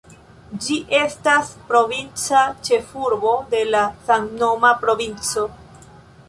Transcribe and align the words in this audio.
Ĝi 0.67 0.77
estas 0.99 1.51
provinca 1.71 2.41
ĉefurbo 2.69 3.35
de 3.53 3.61
la 3.75 3.83
samnoma 4.09 4.73
provinco. 4.87 5.47